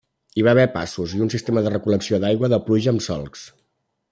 [0.39, 3.45] Hi va haver passos i un sistema de recol·lecció d'aigua de pluja amb solcs.